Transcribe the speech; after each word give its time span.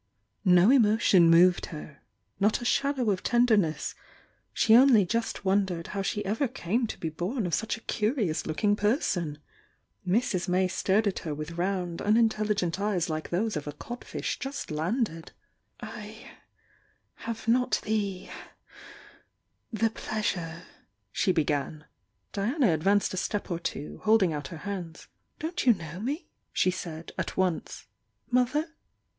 No 0.43 0.71
emotion 0.71 1.29
moved 1.29 1.67
her,— 1.67 2.01
not 2.39 2.59
a 2.59 2.65
shadow 2.65 3.11
of 3.11 3.21
tenderness,— 3.21 3.93
die 4.67 4.73
only 4.73 5.05
just 5.05 5.45
wondered 5.45 5.89
how 5.93 6.01
she 6.01 6.25
ever 6.25 6.47
came 6.47 6.87
to 6.87 6.97
be 6.97 7.09
born 7.09 7.45
of 7.45 7.53
such 7.53 7.77
a 7.77 7.81
curious 7.81 8.47
looking 8.47 8.75
person! 8.75 9.37
Mrs. 10.07 10.47
May 10.47 10.67
stared 10.67 11.05
at 11.05 11.19
her 11.19 11.35
with 11.35 11.51
round, 11.51 11.99
unin 11.99 12.29
telligent 12.29 12.79
eyes 12.79 13.11
."ike 13.11 13.29
those 13.29 13.55
of 13.55 13.67
a 13.67 13.71
codfish 13.73 14.39
just 14.39 14.71
landed. 14.71 15.33
"I 15.79 16.31
have 17.27 17.47
not 17.47 17.79
the— 17.83 18.27
the 19.71 19.91
pleasure—" 19.91 20.63
she 21.11 21.31
began. 21.31 21.85
Diana 22.33 22.73
advanced 22.73 23.13
a 23.13 23.17
step 23.17 23.51
or 23.51 23.59
two, 23.59 24.01
holding 24.03 24.33
out 24.33 24.47
her 24.47 24.57
hands. 24.65 25.07
"Don't 25.37 25.63
you 25.67 25.75
know 25.75 25.99
me?" 25.99 26.27
she 26.51 26.71
said, 26.71 27.11
at 27.19 27.37
once— 27.37 27.85
"Mother?" 28.31 28.67